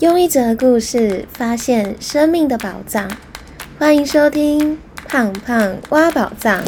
[0.00, 3.06] 用一则故事发现生命的宝藏，
[3.78, 4.74] 欢迎收听
[5.06, 6.58] 《胖胖挖宝藏》。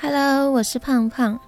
[0.00, 1.38] Hello，我是胖胖。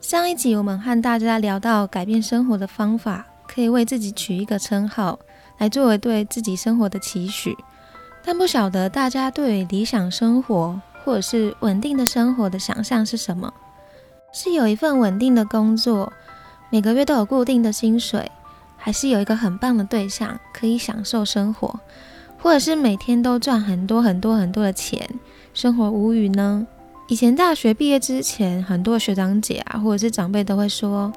[0.00, 5.18] 上一集我们和大家聊到改变生活的方法，可以为自己取一个称号，
[5.58, 7.56] 来作为对自己生活的期许。
[8.24, 10.80] 但不晓得大家对理想生活。
[11.04, 13.52] 或者是稳定的生活的想象是什么？
[14.32, 16.12] 是有一份稳定的工作，
[16.70, 18.30] 每个月都有固定的薪水，
[18.76, 21.80] 还是有一个很棒的对象可以享受生活，
[22.38, 25.08] 或者是每天都赚很多很多很多的钱，
[25.54, 26.66] 生活无语呢？
[27.06, 31.10] 以前大学毕业之前，很多学长姐啊，或者是长辈都会说，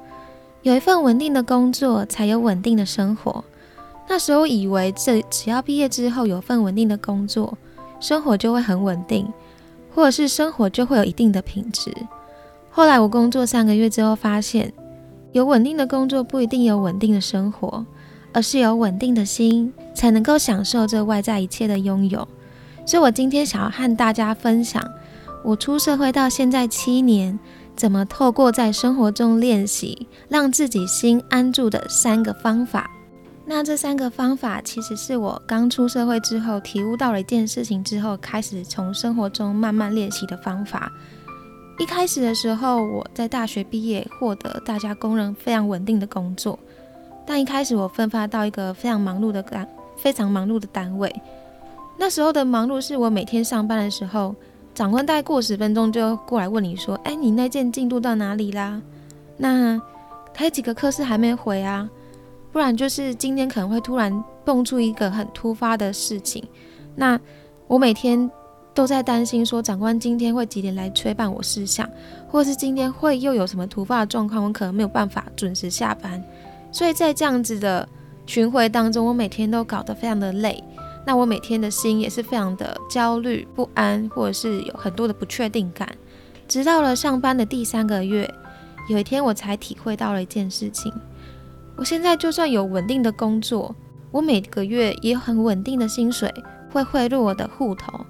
[0.62, 3.44] 有一份稳定的工作才有稳定的生活。
[4.08, 7.58] 那时候以为这只要毕业之后有份稳定的工作，
[8.00, 9.28] 生活就会很稳定。
[9.94, 11.92] 或者是生活就会有一定的品质。
[12.70, 14.72] 后来我工作三个月之后，发现
[15.34, 17.86] 有稳定的工作不一定有稳定的生活，
[18.34, 22.28] 而是有稳定的心才能够享受这外在一切的拥有。
[22.86, 24.82] 所以我今天想要和大家分享，
[25.44, 27.38] 我出社会到现在七年，
[27.76, 32.90] 怎么透过在生活中练习，让自己心安住的三个方法。
[33.46, 40.92] 那这三个方法其实是我刚出社会之后体悟到了一件事情之后，开始从生活中慢慢练习的方法。
[41.80, 46.58] 一开始的时候，我在大学毕业，获得大家公认非常稳定的工作。
[47.26, 49.68] 但一开始我分发到一个非常忙碌的单，
[49.98, 51.14] 非常忙碌的单位。
[51.98, 54.36] 那时候的忙碌是我每天上班的时候，
[54.74, 58.82] 长官大概过十分钟就过来问你说：“哎，你那件进度到哪里啦？
[59.38, 59.82] 那
[60.36, 61.90] 还有几个科室还没回啊？”
[62.52, 66.44] 不然就是今天可能会突然蹦出一个很突发的事情，
[66.96, 67.20] 那
[67.68, 68.30] 我每天
[68.74, 71.90] 都在担心说长官今天会几点来催办我事项，
[72.28, 76.22] 或是今天会又有什么突发的状况，我可能没有办法准时下班。
[76.72, 77.88] 所以在这样子的
[78.26, 80.64] 巡回当中，我每天都搞得非常的累，
[81.06, 85.88] 那我每天的心也是非常的焦虑不安，或者是有很多的不确定感。
[86.48, 88.30] 直到了上班的第三个月，
[88.90, 90.92] 有一天我才体会到了一件事情。
[91.82, 93.76] 我现在就算有稳定的工作，
[94.12, 96.32] 我每个月也很稳定的薪水
[96.72, 98.06] 会汇入我的户头。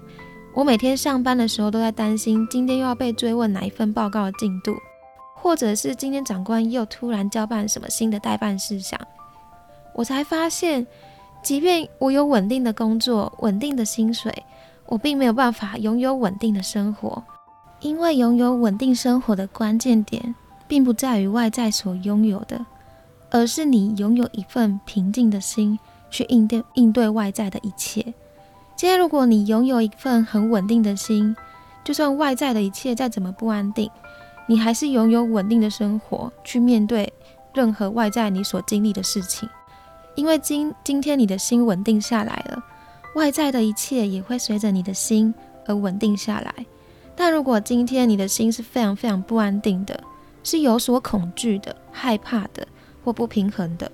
[0.52, 4.76] 我每天上班的时候都在担心，今天又要被追问哪一份报告的进度，
[5.34, 9.00] 或者是今天长官又突然交办什么新的代办事项。
[9.94, 10.86] 我才发现，
[11.42, 14.30] 即便我有稳定的工作、稳定的薪水，
[14.84, 17.24] 我并没有办法拥有稳定的生活。
[17.80, 20.34] 因为拥有稳定生活的关键点，
[20.68, 22.66] 并不在于外在所拥有的。
[23.32, 25.78] 而是你拥有一份平静的心
[26.10, 28.02] 去应对应对外在的一切。
[28.76, 31.34] 今天，如果你拥有一份很稳定的心，
[31.82, 33.90] 就算外在的一切再怎么不安定，
[34.46, 37.10] 你还是拥有稳定的生活去面对
[37.54, 39.48] 任何外在你所经历的事情。
[40.14, 42.62] 因为今今天你的心稳定下来了，
[43.14, 45.32] 外在的一切也会随着你的心
[45.66, 46.54] 而稳定下来。
[47.16, 49.98] 但如果今天你的心是非常非常不安定的，
[50.44, 52.66] 是有所恐惧的、害怕的。
[53.04, 53.90] 或不平衡的，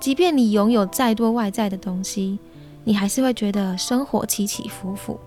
[0.00, 2.38] 即便你拥有再多外在的东西，
[2.84, 5.18] 你还是会觉得生活起起伏伏，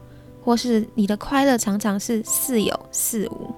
[0.43, 3.53] 或是你的快乐常常是似有似无。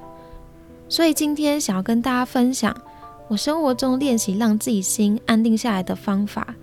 [0.90, 2.76] 所以今天想要跟大家分享
[3.28, 6.56] 我生活中练习让自己心安定下来的方法。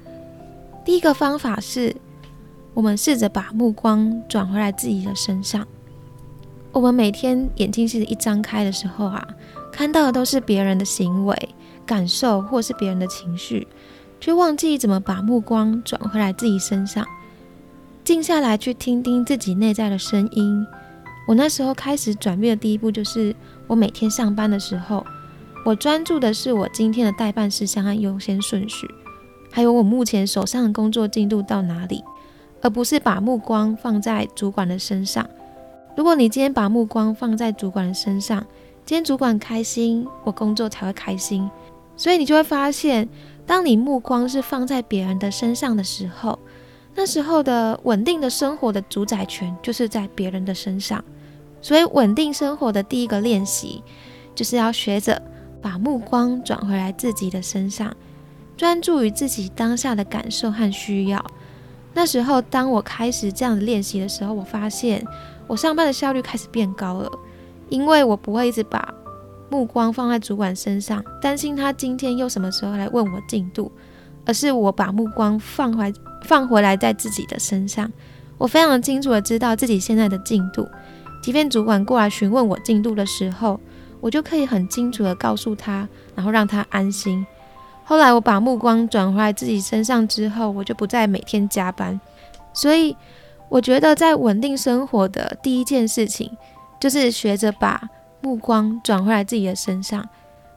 [0.85, 1.95] 第一个方法是，
[2.73, 5.67] 我们试着把目光转回来自己的身上。
[6.73, 9.29] 我们每天眼睛是一张开的时候啊，
[9.71, 11.49] 看到的都是别人的行为。
[11.85, 13.67] 感受或是别人的情绪，
[14.21, 17.07] 却忘记怎么把目光转回来自己身上，
[18.03, 20.67] 静下来去听听自己内在的声音。
[21.27, 23.35] 我那时候开始转变的第一步，就是
[23.67, 25.05] 我每天上班的时候，
[25.65, 28.87] 我专注的是我今天的代办事项和优先顺序，
[29.51, 32.05] 还有我目前手上的工作进度到哪里，
[32.61, 35.27] 而不是把目光放在主管的身上。
[35.97, 38.45] 如果你今天把目光放在主管的身上，
[38.85, 41.49] 今天主管开心，我工作才会开心。
[41.97, 43.09] 所以你就会发现，
[43.47, 46.39] 当你目光是放在别人的身上的时候，
[46.95, 51.05] 那时候的稳定的生活的主宰权就是在别人的身上。
[51.61, 53.83] 所以，稳定生活的第一个练习，
[54.35, 55.21] 就是要学着
[55.63, 57.97] 把目光转回来自己的身上，
[58.57, 61.25] 专注于自己当下的感受和需要。
[61.95, 65.03] 那时候，当我开始这样的练习的时候，我发现
[65.47, 67.11] 我上班的效率开始变高了，
[67.71, 68.93] 因为我不会一直把。
[69.49, 73.71] 目光放在主管身上，担心他今天又什么时候来问我进度，
[74.25, 75.93] 而是我把目光放回
[76.25, 77.91] 放回来在自己的身上。
[78.37, 80.69] 我非常清楚的知道自己现在的进度，
[81.23, 83.61] 即便主管过来询问我进度的时候，
[84.01, 87.25] 我就可以很清楚的告诉他，然后让他安心。
[87.85, 92.01] 后来我把目光转回来自己身上之后，我就不再每天加班。
[92.53, 92.97] 所以
[93.49, 96.31] 我觉得，在稳定生活的第一件事情，
[96.81, 97.81] 就是学着把
[98.25, 100.09] 目光转回来自己的身上，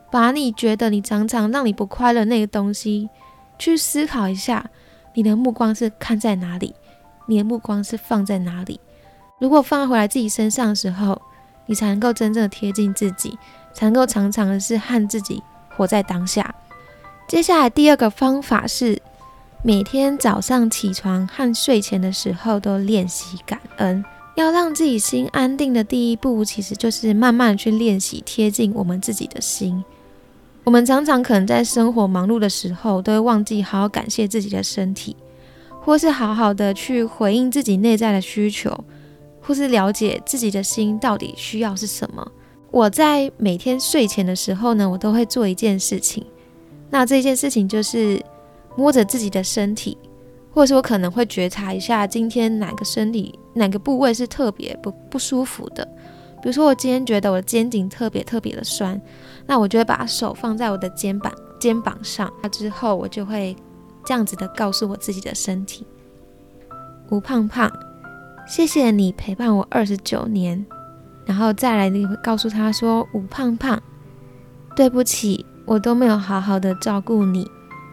[0.10, 3.10] 把你觉得你常常让你不快乐那个东西，
[3.60, 4.70] 去思考一下，
[5.14, 6.74] 你的目光是看在哪里，
[7.26, 8.80] 你的目光是放在哪里。
[9.38, 11.22] 如果放回来自己身上的时候，
[11.66, 13.38] 你才能够真正的贴近自己，
[13.74, 15.44] 才能够常常的是和自己
[15.76, 16.56] 活在当下。
[17.28, 19.02] 接下来第二个方法是，
[19.62, 24.06] 每天早上起床和睡前的时候都练习感恩。
[24.38, 29.84] 要让自己心安定的第一步，其实就是慢慢去练习贴近我们自己的心。
[30.64, 35.16] 我们常常可能在生活忙碌的时候，都会忘记好好感谢自己的身体，
[35.82, 38.72] 或是好好的去回应自己内在的需求。
[39.40, 42.32] 或是了解自己的心到底需要是什么。
[42.70, 46.22] 我在每天睡前的时候呢，我都会做一件事情。
[46.90, 48.22] 那这件事情就是
[48.76, 49.98] 摸着自己的身体，
[50.58, 55.86] 或者是我可能会觉察一下今天哪个身体哪个部位是特别不不舒服的。
[56.42, 59.00] 比如说我今天觉得我的肩颈特别特别的酸，
[59.46, 63.56] 那我就会把手放在我的肩膀肩膀上，那之后我就会
[64.04, 65.86] 这样子的告诉我自己的身体：
[67.12, 67.72] 吴胖胖。
[68.48, 70.66] 谢谢你陪伴我二十九年，
[71.28, 73.80] 然后再来，你会告诉他说：“吴胖胖，
[74.76, 77.48] 对不起，我都没有好好的照顾你，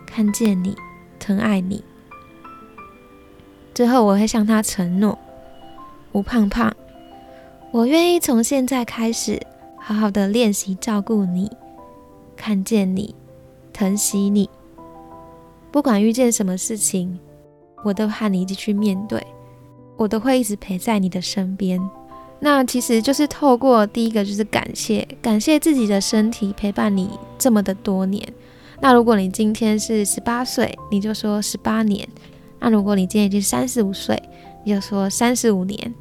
[0.06, 0.74] 看见你，
[1.18, 1.84] 疼爱你。”
[3.74, 5.18] 最后，我会向他承诺
[6.12, 6.72] ：“吴胖胖，
[7.72, 9.40] 我愿意从现在开始，
[9.76, 11.50] 好好的练习照顾你，
[12.36, 13.14] 看见你，
[13.72, 14.48] 疼惜你。
[15.72, 17.18] 不管遇见什么事情，
[17.82, 19.20] 我都和你一起去面对。”
[19.96, 21.80] 我都会一直陪在你的身边。
[22.40, 28.26] 那其实就是透过第一个，就是感谢，感谢自己的身体陪伴你这么的多年。
[28.80, 32.04] 那如果你今天是十八岁，你就说十八年；
[32.60, 34.20] 那如果你今天已经三十五岁，
[34.64, 35.94] 你就说三十五年。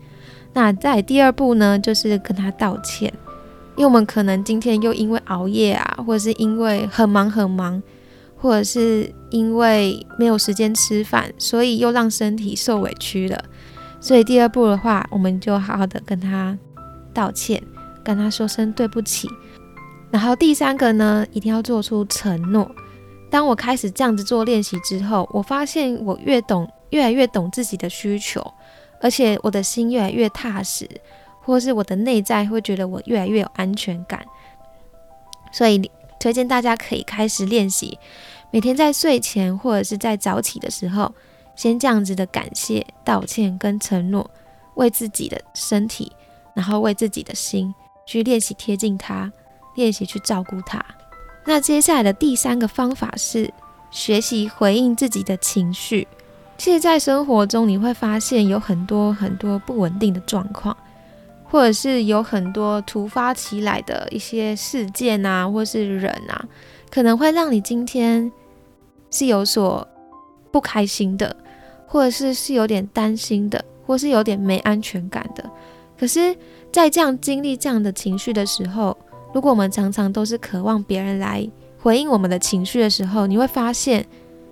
[0.54, 3.12] 那在第二步呢，就是跟他道歉，
[3.76, 7.82] 因为我们可能今天又因为熬夜啊，或者是因为很忙很忙，
[8.38, 13.44] 或者是因为没有时间吃饭，所以又让身体受委屈了。
[14.00, 16.58] 所以第二步的话，我们就好好的跟他
[17.14, 17.62] 道歉，
[18.04, 19.28] 跟他说声对不起。
[20.12, 22.70] 然后第三个呢，一定要做出承诺。
[23.34, 28.40] 当我开始这样子做练习之后，我发现我越懂，越来越懂自己的需求，
[29.02, 30.88] 而且我的心越来越踏实，
[31.42, 34.24] 或是我的内在会觉得我越来越有安全感。
[35.52, 35.90] 所以
[36.20, 37.98] 推荐大家可以开始练习，
[38.52, 41.12] 每天在睡前或者是在早起的时候。
[41.56, 44.30] 先这样子的感谢、道歉跟承诺，
[44.76, 46.12] 为自己的身体，
[46.54, 47.74] 然后为自己的心
[48.08, 49.32] 去练习贴近他，
[49.76, 50.84] 练习去照顾他。
[51.46, 53.54] 那接下来的第三个方法是
[53.92, 56.08] 学习回应自己的情绪。
[56.58, 60.76] 其实，在生活中你会发现有很多很多不稳定的状况，
[61.44, 66.46] 或者是有很多突发起来的一些事件啊，或是人啊，
[66.90, 68.32] 可能会让你今天
[69.12, 69.88] 是有所
[70.52, 71.36] 不开心的。
[71.86, 75.48] 或者是是有点担心的，或是有点没安全感的。
[75.96, 76.36] 可是，
[76.72, 78.98] 在这样经历这样的情绪的时候，
[79.34, 81.46] 如果我们常常都是渴望别人来
[81.82, 84.06] 回应我们的情绪的时候，你会发现，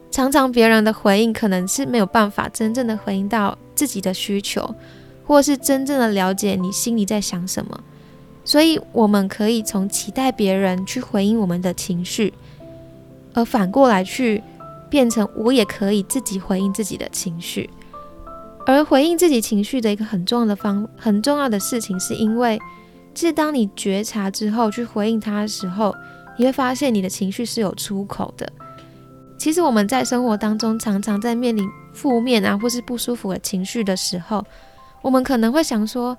[0.09, 4.75] 常常别人的回应可能是没有办法真正的回应到自己的需求，
[5.25, 7.79] 或是真正的了解你心里在想什么。
[8.43, 12.33] 所以，我们可以从期待别人去回应我们的情绪，
[13.33, 14.43] 而反过来去。
[14.91, 17.69] 变成我也可以自己回应自己的情绪，
[18.65, 22.59] 而回应自己情绪的一个很重要的方很重要的事情，是因为，
[23.13, 25.95] 是当你觉察之后去回应他的时候，
[26.37, 28.51] 你会发现你的情绪是有出口的。
[29.37, 34.45] 其实我们在生活当中常常在面临负面啊或是不舒服的情绪的时候，
[35.01, 36.17] 我们可能会想说，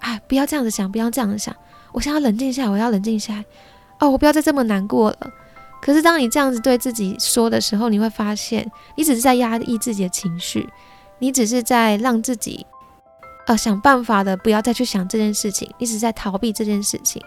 [0.00, 1.54] 啊，不要这样子想，不要这样子想，
[1.92, 3.44] 我想要冷静下来，我要冷静下来，
[4.00, 5.18] 哦，我不要再这么难过了。
[5.82, 10.68] 可是，当你这样子对自己说的时候，你会发现，你只是在压抑自己的情绪，
[11.18, 12.66] 你只是在让自己，
[13.46, 17.22] 呃，想办法的不要再去想这件事情，一直在逃避这件事情。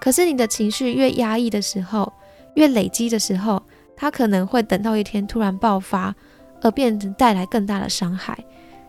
[0.00, 2.12] 可是，你的情绪越压抑的时候，
[2.54, 3.62] 越累积的时候，
[3.96, 6.14] 它可能会等到一天突然爆发，
[6.60, 8.36] 而变成带来更大的伤害。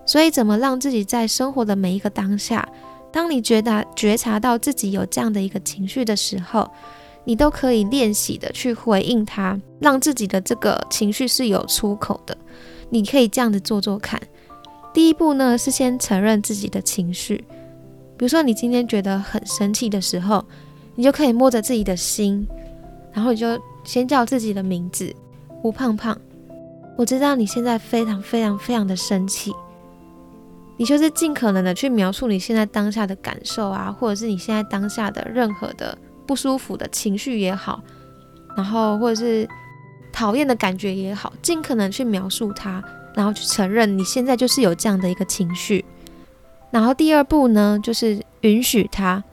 [0.05, 2.67] 所以，怎么让自己在生活的每一个当下，
[3.11, 6.67] 当你觉得觉察到自己有这样的一个情绪的时候，
[7.23, 12.35] 你都可以练习的去回应它，让自己的这个情绪是有出口的。
[12.89, 14.19] 你可以这样子做做看。
[14.93, 17.43] 第一步呢，是先承认自己的情绪。
[18.15, 20.45] 比如说，你今天觉得很生气的时候，
[20.95, 22.47] 你就可以摸着自己的心，
[23.11, 25.13] 然后你就先叫自己的名字，
[25.63, 26.15] 吴胖胖。
[26.95, 29.51] 我知道你现在非常非常非常的生气，
[30.77, 35.97] 你就是尽可能的去描述你现在当下的感受啊，或者是你现在当下的任何的
[36.27, 37.83] 不舒服的情绪也好，
[38.55, 39.49] 然后或者是
[40.11, 42.81] 讨厌的感觉也好，尽可能去描述它，
[43.15, 45.83] 然后去承认你现在就是有这样的一个情绪。
[46.71, 49.23] 然后第二步呢，就是允许他。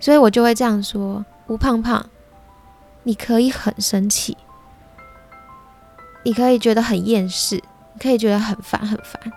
[0.00, 2.04] 所以我就会这样说：吴胖胖，
[3.04, 4.36] 你可以很生气。
[6.24, 9.32] 你可以觉得很厌世，你可以觉得很烦很烦，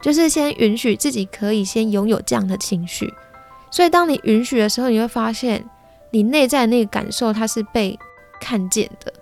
[0.00, 3.12] 就是先允许自己可以先拥有这样的情绪。
[3.70, 5.64] 所以当你允许的时候，你会发现
[6.10, 7.98] 你内在那个感受它是被
[8.40, 9.12] 看见的，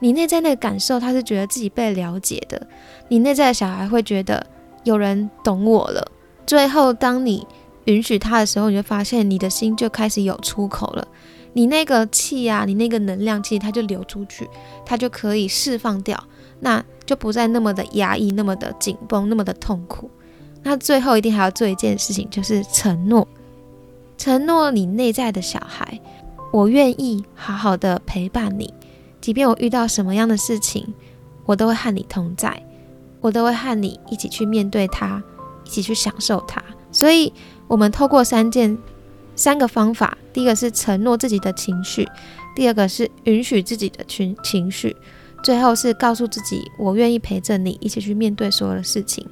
[0.00, 2.66] 你内在那个感受他是觉得自己被了解的，
[3.08, 4.46] 你内在的小孩会觉得
[4.82, 6.06] 有人懂我了。
[6.46, 7.46] 最后当你
[7.84, 11.06] 允许他的时候，你就发现你的心就开始有出口了，
[11.52, 14.48] 你那个气啊，你那个能量其实它就流出去，
[14.84, 16.22] 它就可以释放掉。
[16.60, 20.10] 那就不再那么的压抑，那么的紧绷，那么的痛苦。
[20.62, 23.28] 那最后一定还要做一件事情，就是承诺，
[24.16, 26.00] 承诺你内在的小孩，
[26.52, 28.72] 我愿意好好的陪伴你，
[29.24, 30.92] 即便我遇到什么样的事情，
[31.46, 32.62] 我都会和你同在，
[33.22, 35.22] 我都会和你一起去面对它，
[35.64, 36.62] 一起去享受它。
[36.92, 37.32] 所以，
[37.66, 38.76] 我们透过三件
[39.34, 42.06] 三个方法，第一个是承诺自己的情绪，
[42.54, 44.94] 第二个是允许自己的情情绪。
[45.42, 49.26] 最后是告诉自己，我愿意陪着你一起去面对所有的事情。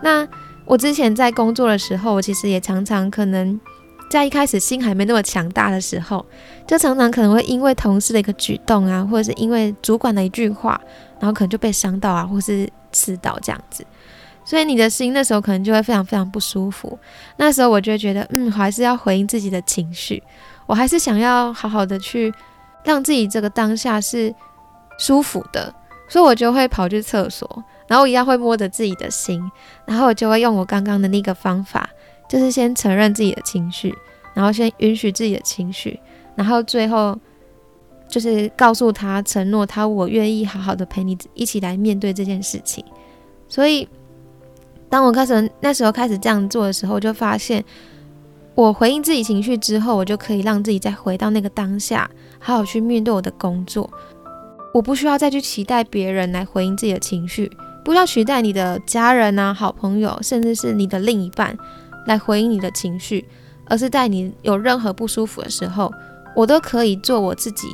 [0.00, 0.28] 那
[0.64, 3.60] 我之前在工作的时候，我其实也常常可能
[4.08, 6.24] 在一开始心还没那么强大的时候，
[6.66, 10.80] 就常常可能会因为同事的一个举动啊，或者是因为主管的一句话，
[11.20, 13.84] 然后可能就被伤到啊，或是刺到这样子。
[14.44, 16.98] 所以你的心那时候可能就会非常非常不舒服。
[17.36, 20.22] 那时候我就会觉得，嗯，我还是要回应自己的情绪，
[20.66, 22.32] 我还是想要好好的去
[22.84, 24.34] 让自己这个当下是。
[25.00, 25.72] 舒服的，
[26.08, 29.40] 所以我就会跑去厕所，然后一样会摸着自己的心，
[29.84, 31.88] 然后我就会用我刚刚的那个方法，
[32.28, 33.94] 就是先承认自己的情绪，
[34.34, 35.98] 然后先允许自己的情绪，
[36.36, 37.18] 然后最后
[38.08, 42.84] 就是告诉他，承诺他，我愿意好好的陪你一起来面对这件事情。
[43.48, 43.88] 所以，
[44.90, 47.64] 当我开始那时候开始这样做的时候，我就发现，
[48.54, 53.88] 我回应自己情绪之后，我就可以让自己再回到那个当下，好好去面对我的工作。
[54.74, 57.50] 我不需要再去期待别人来回应自己的情绪，
[57.82, 61.56] 不要取代你的家人啊、好朋友，甚至是你的另一半
[62.08, 63.24] 来回应你的情绪，
[63.66, 65.92] 而是在你有任何不舒服的时候，
[66.34, 67.68] 我都可以做我自己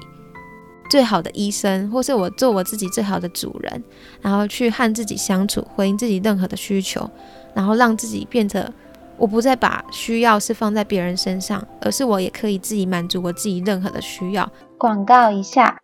[0.90, 3.82] 最好的医生，或是我做我自己最好的主人，
[4.20, 7.08] 然后去和自己相处，回应自己任何的需求，
[7.54, 8.70] 然后让自己变得
[9.16, 14.50] 我不再把需要是放在别人身上，而是我也可以自己满足我自己任何的需要。
[14.76, 15.80] 广告一下。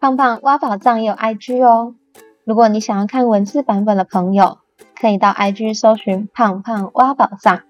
[0.00, 1.94] 胖胖挖宝藏也有 IG 哦，
[2.44, 4.56] 如果你想要看文字版本的朋友，
[4.98, 7.60] 可以到 IG 搜寻胖胖挖宝藏，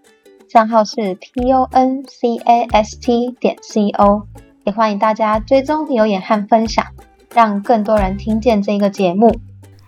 [0.51, 4.27] 账号是 P O N C A S T 点 C O，
[4.65, 6.85] 也欢迎大家追踪留言和分享，
[7.33, 9.33] 让更多人听见这个节目。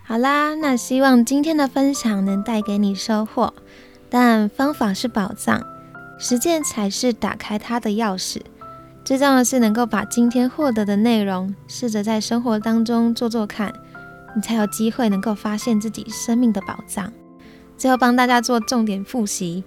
[0.04, 3.52] 好啦，那希望今天的分享能带给你收获，
[4.08, 5.66] 但方法是宝藏，
[6.16, 8.40] 实践才是打开它的钥匙。
[9.04, 13.72] 最重要的是能够把今天获得的内容试着在生活当中做做看，
[14.36, 17.12] 你才有机会能够发现自己生命的宝藏。
[17.76, 19.64] 最后帮大家做重点复习：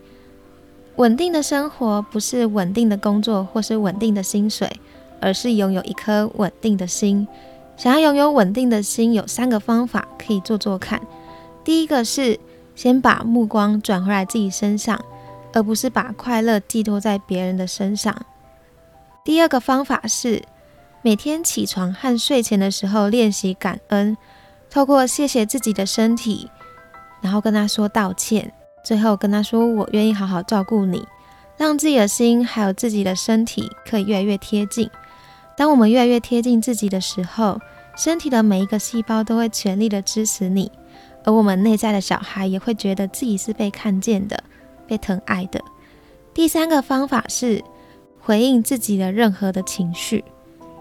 [0.97, 4.79] 稳定的生活不是稳定的工作或是稳定的薪水，
[5.19, 7.27] 而是拥有一颗稳定的心。
[7.75, 11.01] 想要拥有稳定的心，有三个方法可以做做看。
[11.65, 12.39] 第一个是
[12.75, 15.03] 先把目光转回来自己身上，
[15.51, 18.15] 而不是把快乐寄托在别人的身上。
[19.25, 20.43] 第二个方法是
[21.01, 24.15] 每天起床和睡前的时候练习感恩，
[24.69, 26.49] 透过谢谢自己的身体，
[27.19, 28.53] 然后跟他说道歉，
[28.85, 31.05] 最后跟他说我愿意好好照顾你，
[31.57, 34.89] 让自己的心还有自己的身体可以越来越贴近。
[35.57, 37.59] 当我们越来越贴近自己的时候，
[37.97, 40.71] 身体的每一个细胞都会全力的支持你，
[41.25, 44.41] 而我们内在的小孩也会觉得自己是被看见的、
[44.87, 45.59] 被疼爱的。
[46.33, 47.61] 第三个方法是。
[48.27, 50.25] 回应自己的任何的情绪，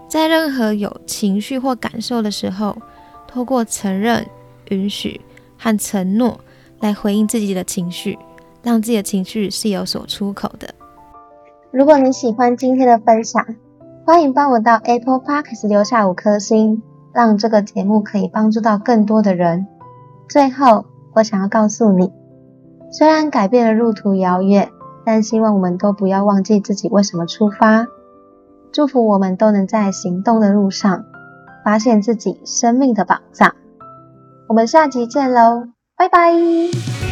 [0.09, 2.75] 在任何有情绪或感受的时候，
[3.27, 4.25] 透过承认、
[4.69, 5.21] 允许
[5.55, 6.39] 和承诺
[6.79, 8.17] 来回应自己的情绪，
[8.63, 10.67] 让自己的情绪是有所出口的。
[11.71, 13.45] 如果你喜欢今天的分享，
[14.05, 16.81] 欢迎帮我到 Apple Parks 留下五颗星，
[17.13, 19.67] 让这个节目可以帮助到更多的人。
[20.29, 22.11] 最后，我想要告诉你，
[22.91, 24.69] 虽然改变的路途遥远。
[25.07, 27.85] 但希望我们都不要忘记自己为什么出发。
[28.71, 31.05] 祝福我们都能在行动的路上
[31.63, 33.53] 发现自己生命的宝藏。
[34.47, 35.67] 我们下集见喽，
[35.97, 37.04] 拜拜。